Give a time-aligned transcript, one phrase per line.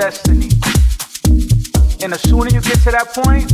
[0.00, 0.48] destiny.
[2.00, 3.52] And the sooner you get to that point,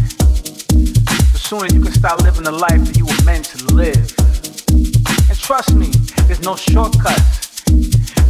[1.35, 4.07] the sooner you can start living the life that you were meant to live.
[5.27, 5.91] And trust me,
[6.31, 7.67] there's no shortcuts.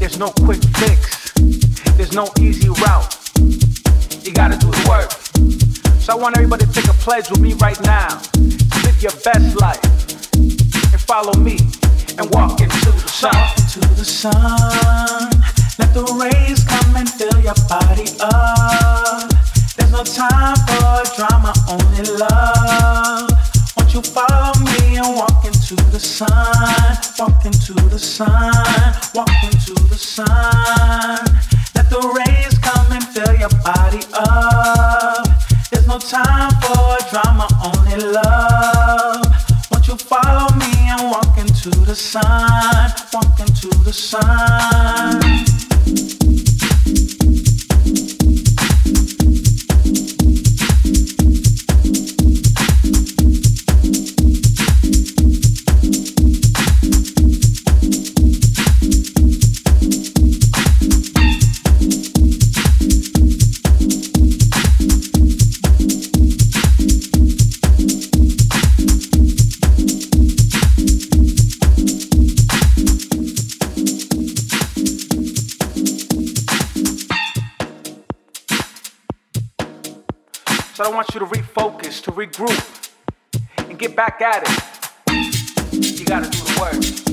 [0.01, 1.31] There's no quick fix.
[2.01, 3.13] There's no easy route.
[4.25, 5.13] You gotta do the work.
[6.01, 9.17] So I want everybody to take a pledge with me right now to live your
[9.29, 9.85] best life
[10.33, 11.61] and follow me
[12.17, 13.37] and walk into the sun.
[13.37, 14.76] Walk into the sun.
[41.67, 42.93] Into the sun?
[43.13, 45.46] Walk into the sun.
[82.07, 82.93] To regroup,
[83.69, 85.99] and get back at it.
[85.99, 87.06] You gotta do the work.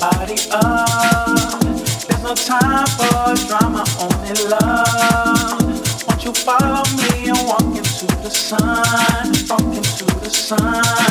[0.00, 1.60] Body up.
[1.60, 6.06] There's no time for drama, only love.
[6.06, 9.32] Won't you follow me and walk into the sun?
[9.48, 11.03] Walk into the sun.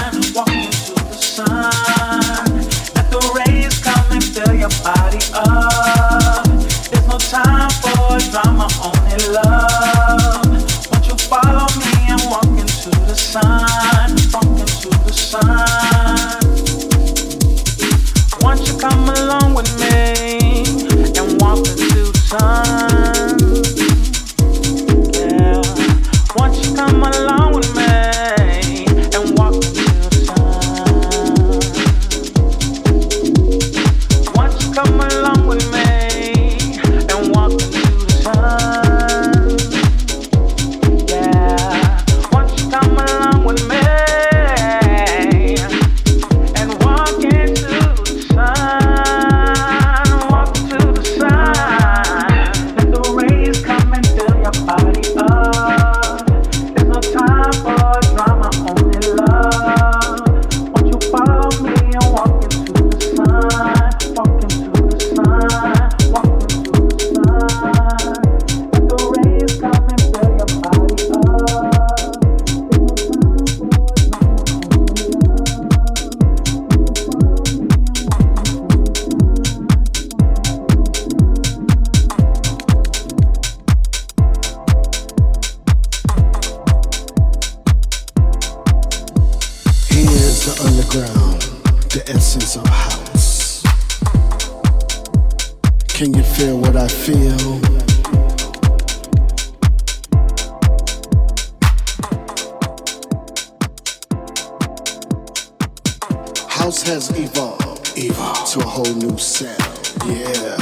[106.86, 109.58] has evolved, evolved to a whole new sound.
[110.06, 110.58] Yeah,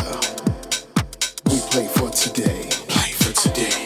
[1.46, 2.68] we play for today.
[2.88, 3.86] Play for today.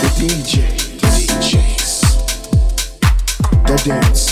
[0.00, 1.92] The DJs, the DJs,
[3.66, 4.31] the dance.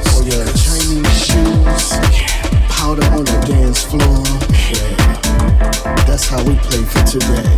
[0.29, 1.89] shoes,
[2.69, 4.23] powder on the dance floor.
[4.69, 6.05] Yeah.
[6.05, 7.57] That's how we play for today.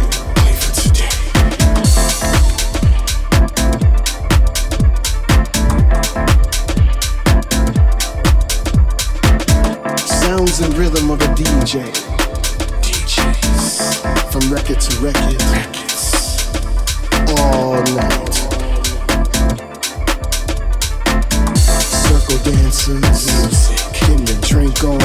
[10.05, 11.83] Sounds and rhythm of a DJ.
[12.81, 14.31] DJs.
[14.31, 15.41] From record to record.
[15.51, 16.49] Records.
[17.39, 18.52] All night.
[24.53, 24.99] drink on.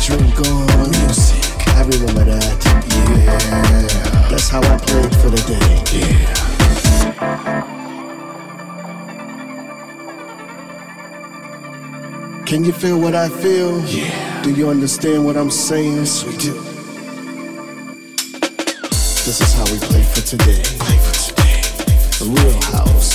[0.00, 0.68] Drink on.
[1.76, 2.60] I remember that.
[2.88, 4.28] Yeah.
[4.30, 5.82] That's how I played for the day.
[5.98, 6.44] Yeah.
[12.46, 13.80] Can you feel what I feel?
[13.86, 14.42] Yeah.
[14.42, 15.96] Do you understand what I'm saying?
[15.96, 16.52] Yes, we do.
[19.24, 20.62] This is how we play for today.
[20.78, 21.62] Play for today.
[22.18, 23.13] The real house.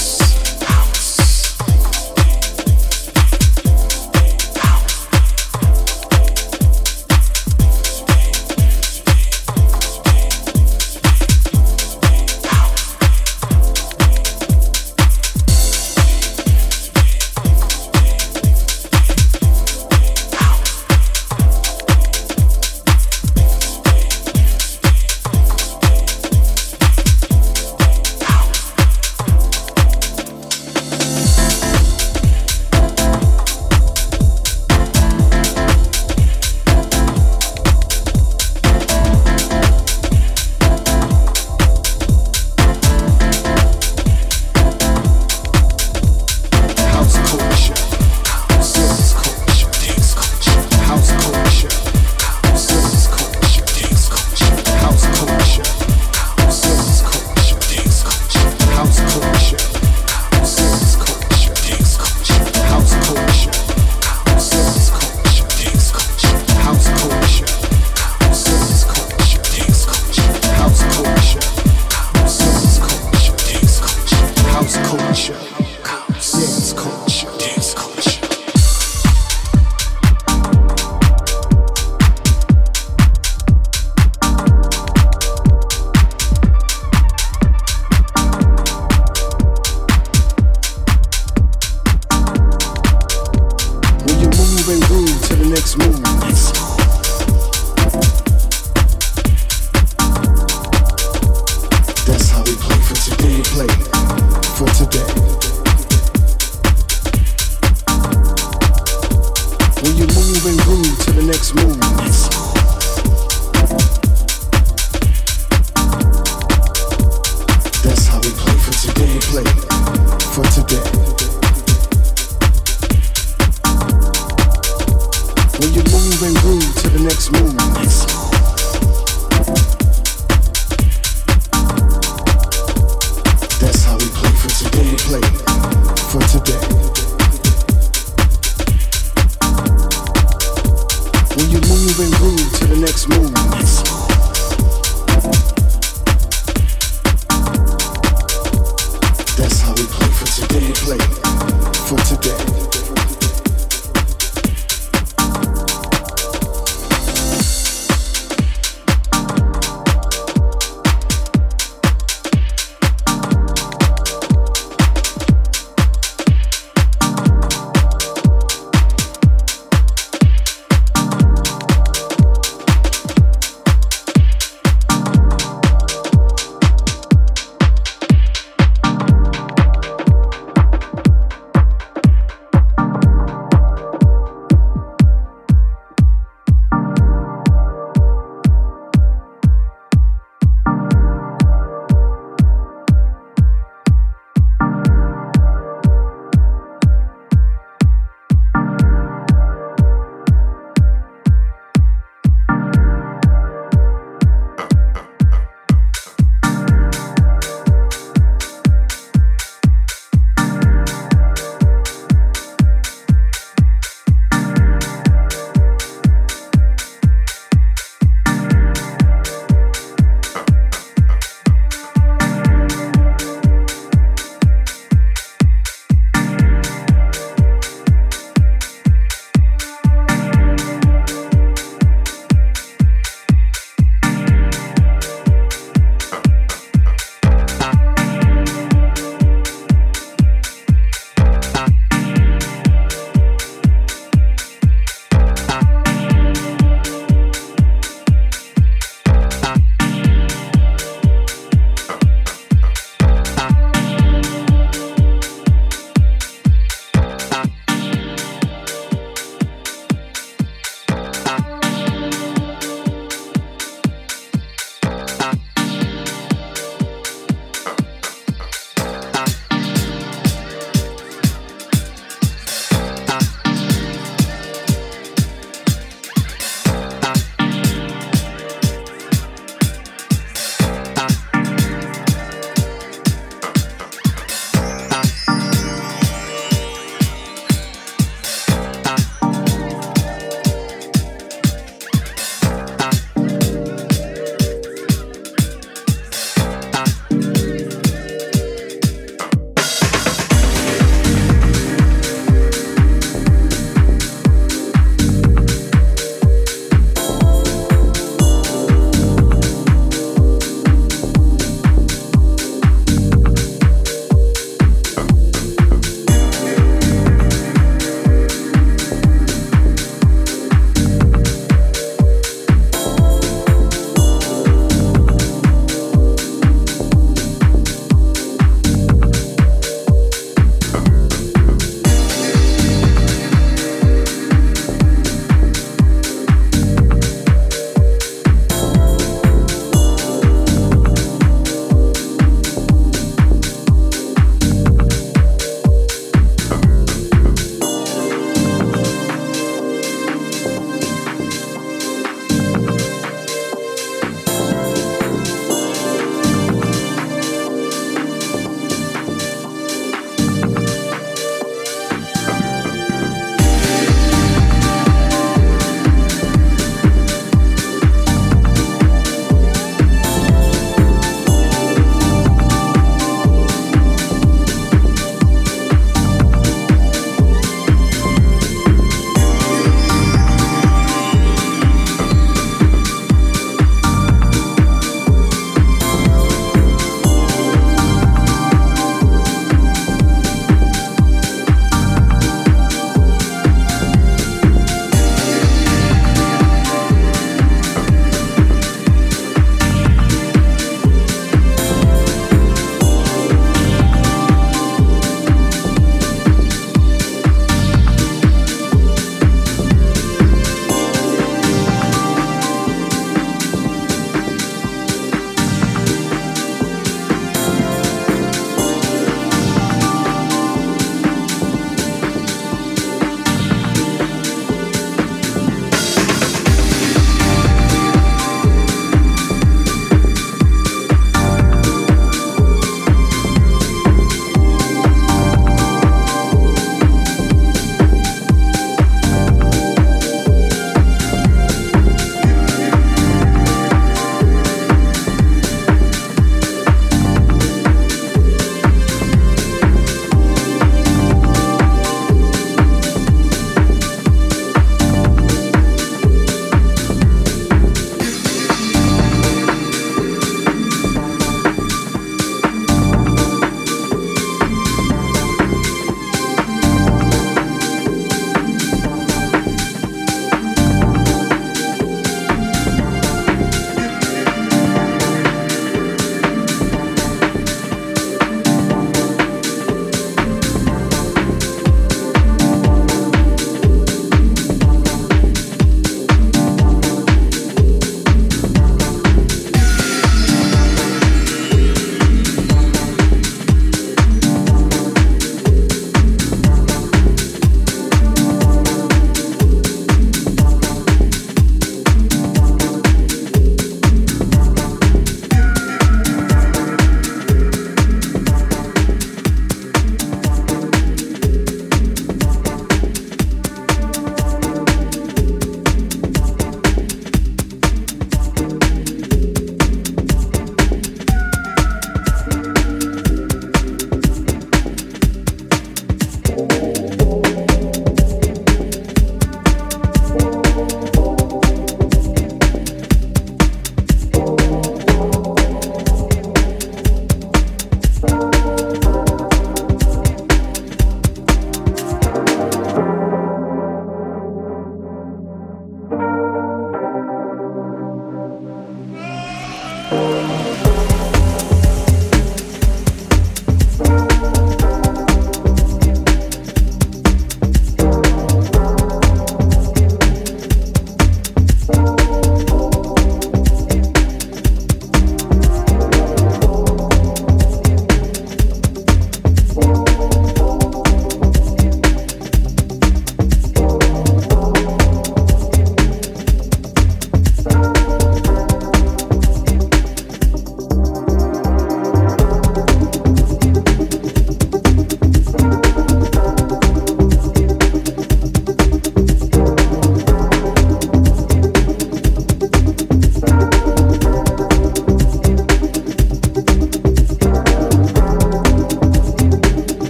[142.00, 143.38] moving groove to the next move.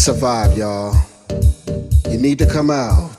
[0.00, 0.96] Survive, y'all.
[2.08, 3.09] You need to come out.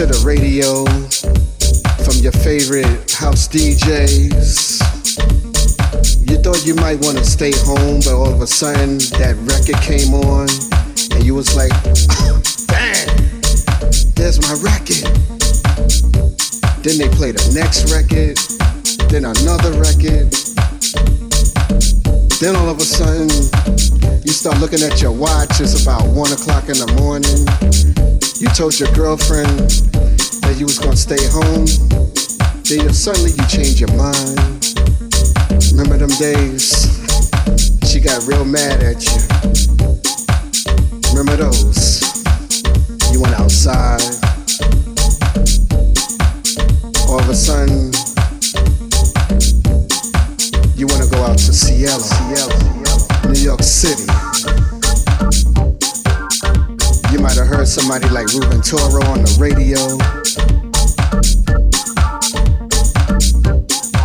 [0.00, 0.80] To the radio
[2.00, 4.80] from your favorite house DJs.
[6.24, 9.76] You thought you might want to stay home, but all of a sudden that record
[9.84, 10.48] came on,
[11.12, 11.68] and you was like,
[12.24, 13.12] oh, "Damn,
[14.16, 15.04] there's my record."
[16.80, 18.40] Then they play the next record,
[19.12, 20.32] then another record.
[22.40, 23.28] Then all of a sudden,
[24.24, 25.60] you start looking at your watch.
[25.60, 27.44] It's about one o'clock in the morning
[28.40, 29.60] you told your girlfriend
[30.40, 31.68] that you was gonna stay home.
[32.64, 34.40] Then suddenly you change your mind.
[35.76, 36.88] Remember them days?
[37.84, 39.20] She got real mad at you.
[41.12, 42.00] Remember those?
[43.12, 44.00] You went outside.
[47.12, 47.92] All of a sudden,
[50.76, 52.00] you wanna go out to Cielo,
[53.28, 54.08] New York City.
[57.30, 59.78] Might have heard somebody like Ruben Toro on the radio.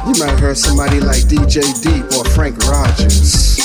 [0.06, 3.58] You might have heard somebody like DJ Deep or Frank Rogers.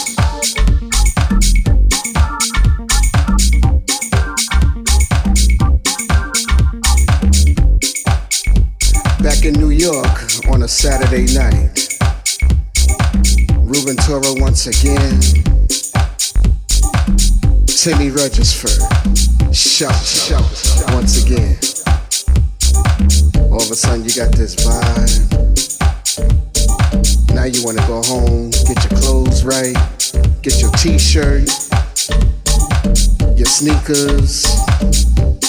[9.23, 11.99] Back in New York on a Saturday night,
[13.59, 15.20] Ruben Toro once again,
[17.66, 20.42] Timmy Regisford shout, shout,
[20.94, 21.58] once again.
[23.50, 25.26] All of a sudden you got this vibe.
[27.34, 29.74] Now you wanna go home, get your clothes right,
[30.42, 31.48] get your t-shirt,
[33.36, 34.46] your sneakers,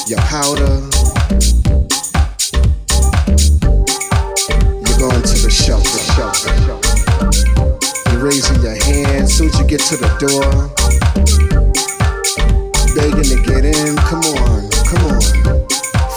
[0.07, 0.81] your powder.
[4.81, 6.53] You're going to the shelter, shelter.
[8.11, 11.60] You're raising your hand, soon as you get to the door
[13.23, 13.95] to get in.
[13.97, 15.21] Come on, come on.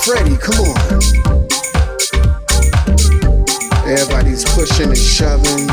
[0.04, 0.78] Freddie, come on.
[3.86, 5.68] Everybody's pushing and shoving.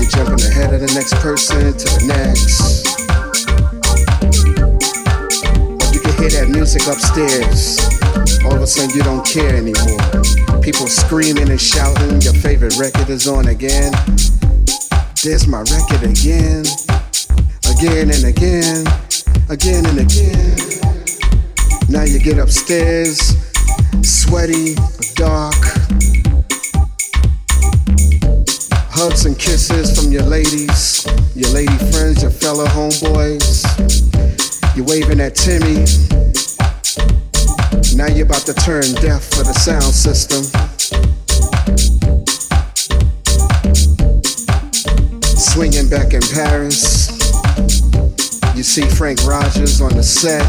[0.00, 2.84] You're jumping ahead of the next person to the next.
[5.78, 7.78] But you can hear that music upstairs.
[8.44, 10.60] All of a sudden, you don't care anymore.
[10.62, 12.20] People screaming and shouting.
[12.22, 13.92] Your favorite record is on again.
[15.22, 16.64] There's my record again.
[17.70, 18.99] Again and again
[19.50, 20.56] again and again.
[21.88, 23.18] Now you get upstairs,
[24.00, 24.76] sweaty,
[25.16, 25.56] dark.
[28.94, 33.66] Hugs and kisses from your ladies, your lady friends, your fellow homeboys.
[34.76, 35.84] You're waving at Timmy.
[37.96, 40.44] Now you're about to turn deaf for the sound system.
[45.36, 47.09] Swinging back in Paris.
[48.60, 50.44] You see Frank Rogers on the set.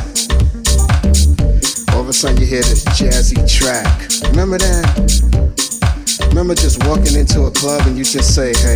[1.96, 3.88] All of a sudden you hear this jazzy track.
[4.32, 6.28] Remember that?
[6.28, 8.76] remember just walking into a club and you just say, hey,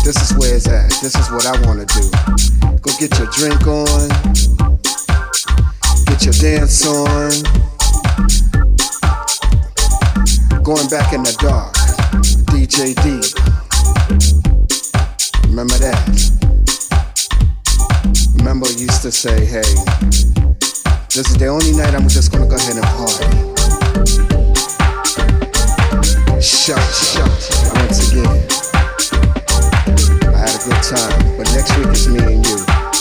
[0.00, 0.88] this is where it's at.
[1.02, 2.08] This is what I want to do.
[2.80, 4.08] Go get your drink on,
[6.08, 7.36] get your dance on.
[10.64, 11.74] Going back in the dark,
[12.48, 13.20] DJ D.
[15.50, 16.31] Remember that?
[18.42, 19.62] Remember, used to say, hey,
[21.14, 23.22] this is the only night I'm just gonna go ahead and party.
[26.42, 27.30] Shout, shout,
[27.76, 28.26] once again
[30.26, 31.36] I had a good time.
[31.38, 32.91] But next week it's me and you.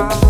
[0.00, 0.29] Wow.